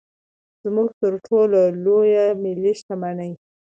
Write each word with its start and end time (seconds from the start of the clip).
زموږ 0.61 0.89
تر 1.01 1.13
ټولو 1.25 1.59
لویه 1.83 2.25
ملي 2.43 2.73
شتمني. 2.79 3.31